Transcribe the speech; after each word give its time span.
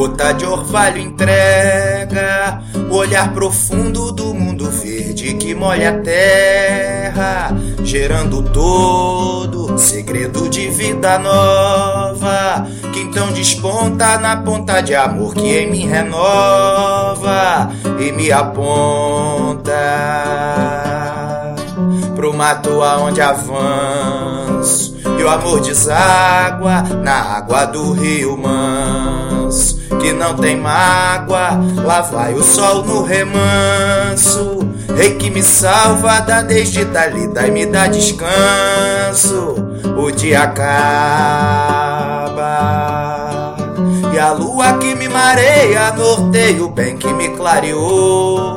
gota 0.00 0.32
de 0.32 0.46
orvalho 0.46 0.96
entrega. 0.98 2.62
O 2.90 2.94
olhar 2.94 3.34
profundo 3.34 4.10
do 4.10 4.32
mundo 4.32 4.70
verde 4.70 5.34
que 5.34 5.54
molha 5.54 5.90
a 5.90 5.98
terra, 5.98 7.54
gerando 7.84 8.42
todo 8.42 9.76
segredo 9.76 10.48
de 10.48 10.70
vida 10.70 11.18
nova, 11.18 12.66
que 12.94 13.00
então 13.00 13.30
desponta 13.32 14.16
na 14.18 14.38
ponta 14.38 14.80
de 14.80 14.94
amor 14.94 15.34
que 15.34 15.58
em 15.58 15.70
mim 15.70 15.86
renova 15.86 17.70
e 17.98 18.10
me 18.10 18.32
aponta 18.32 19.70
mato 22.40 22.82
aonde 22.82 23.20
avanço 23.20 24.96
e 25.18 25.22
o 25.22 25.28
amor 25.28 25.60
deságua 25.60 26.80
na 27.04 27.36
água 27.36 27.66
do 27.66 27.92
rio 27.92 28.34
manso 28.38 29.78
que 30.00 30.14
não 30.14 30.34
tem 30.36 30.56
mágoa. 30.56 31.60
Lá 31.84 32.00
vai 32.00 32.32
o 32.32 32.42
sol 32.42 32.82
no 32.82 33.02
remanso, 33.02 34.66
rei 34.96 35.16
que 35.16 35.28
me 35.28 35.42
salva 35.42 36.20
da 36.20 36.40
desde 36.40 36.86
dali, 36.86 37.28
e 37.46 37.50
me 37.50 37.66
dá 37.66 37.88
descanso. 37.88 39.56
O 39.98 40.10
dia 40.10 40.44
acaba. 40.44 41.90
E 44.14 44.18
a 44.18 44.32
lua 44.32 44.78
que 44.78 44.94
me 44.94 45.10
mareia, 45.10 45.92
norteia 45.92 46.64
o 46.64 46.70
bem 46.70 46.96
que 46.96 47.12
me 47.12 47.28
clareou. 47.36 48.56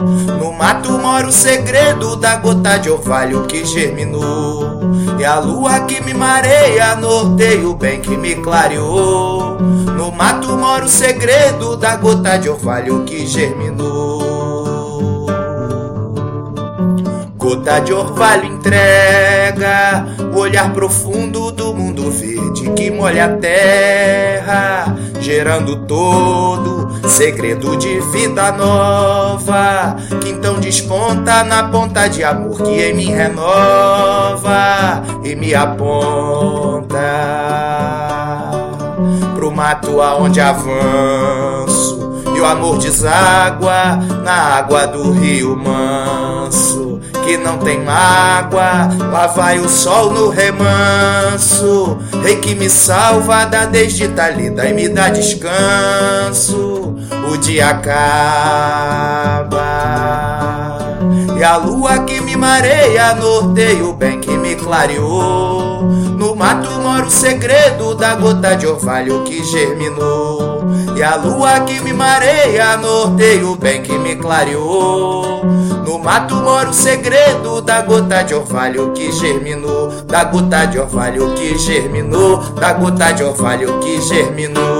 Mato 0.63 0.97
mora 0.97 1.27
o 1.27 1.31
segredo 1.33 2.15
da 2.15 2.37
gota 2.37 2.77
de 2.77 2.89
orvalho 2.89 3.45
que 3.47 3.65
germinou. 3.65 4.79
E 5.19 5.25
a 5.25 5.37
lua 5.37 5.81
que 5.81 6.01
me 6.01 6.13
mareia, 6.13 6.95
norteia 6.95 7.67
o 7.67 7.75
bem 7.75 7.99
que 7.99 8.15
me 8.15 8.35
clareou. 8.35 9.59
No 9.59 10.09
mato 10.09 10.55
mora 10.57 10.85
o 10.85 10.87
segredo 10.87 11.75
da 11.75 11.97
gota 11.97 12.37
de 12.37 12.47
orvalho 12.47 13.03
que 13.03 13.25
germinou. 13.25 15.12
Gota 17.53 17.79
de 17.81 17.93
orvalho 17.93 18.45
entrega. 18.45 20.07
O 20.33 20.39
olhar 20.39 20.73
profundo 20.73 21.51
do 21.51 21.75
mundo 21.75 22.09
verde 22.09 22.71
que 22.71 22.89
molha 22.89 23.25
a 23.25 23.37
terra, 23.37 24.97
gerando 25.21 25.85
todo 25.85 26.89
segredo 27.07 27.77
de 27.77 27.99
vida 28.11 28.51
nova 28.53 29.95
que 30.19 30.29
então 30.29 30.59
desponta 30.59 31.43
na 31.43 31.65
ponta 31.69 32.07
de 32.07 32.23
amor 32.23 32.59
que 32.63 32.81
em 32.81 32.95
mim 32.95 33.11
renova 33.11 35.03
e 35.23 35.35
me 35.35 35.53
aponta 35.53 36.97
pro 39.35 39.51
mato 39.51 40.01
aonde 40.01 40.41
avanço 40.41 42.12
e 42.35 42.39
o 42.39 42.45
amor 42.45 42.77
deságua 42.77 43.97
na 44.23 44.33
água 44.57 44.87
do 44.87 45.11
rio 45.11 45.55
manso 45.55 46.99
que 47.25 47.37
não 47.37 47.57
tem 47.57 47.79
mágoa. 47.83 48.89
Lá 49.11 49.27
vai 49.27 49.59
o 49.59 49.69
sol 49.69 50.11
no 50.11 50.29
remanso, 50.29 51.97
rei 52.21 52.35
que 52.37 52.53
me 52.55 52.69
salva 52.69 53.45
da 53.45 53.65
desde 53.65 54.07
lida 54.35 54.67
e 54.67 54.73
me 54.73 54.89
dá 54.89 55.09
descanso. 55.09 56.95
O 57.31 57.37
dia 57.37 57.69
acaba 57.69 59.13
e 61.37 61.43
a 61.43 61.57
lua 61.57 61.99
que 61.99 62.21
me 62.21 62.35
mareia 62.37 63.15
norteia 63.15 63.83
o 63.83 63.93
bem 63.93 64.19
que 64.19 64.31
me 64.37 64.55
clareou. 64.55 65.92
O 67.05 67.09
segredo 67.09 67.95
da 67.95 68.15
gota 68.15 68.55
de 68.55 68.65
orvalho 68.65 69.23
que 69.25 69.43
germinou. 69.43 70.63
E 70.95 71.03
a 71.03 71.17
lua 71.17 71.59
que 71.59 71.81
me 71.81 71.91
mareia 71.91 72.77
norteia 72.77 73.45
o 73.45 73.57
bem 73.57 73.81
que 73.81 73.91
me 73.91 74.15
clareou. 74.15 75.43
No 75.85 75.99
mato 75.99 76.35
mora 76.35 76.69
o 76.69 76.73
segredo 76.73 77.61
da 77.61 77.81
gota 77.81 78.23
de 78.23 78.33
orvalho 78.33 78.93
que 78.93 79.11
germinou. 79.11 79.89
Da 80.05 80.23
gota 80.23 80.65
de 80.65 80.79
orvalho 80.79 81.33
que 81.33 81.57
germinou. 81.57 82.37
Da 82.37 82.71
gota 82.71 83.11
de 83.11 83.23
orvalho 83.23 83.79
que 83.79 84.01
germinou. 84.01 84.72